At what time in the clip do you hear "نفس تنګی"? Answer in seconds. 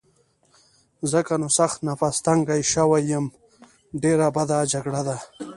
1.89-2.61